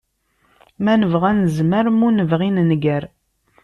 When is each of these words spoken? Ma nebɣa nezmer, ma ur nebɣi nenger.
Ma 0.83 0.93
nebɣa 1.01 1.31
nezmer, 1.33 1.85
ma 1.91 2.03
ur 2.07 2.13
nebɣi 2.13 2.49
nenger. 2.49 3.03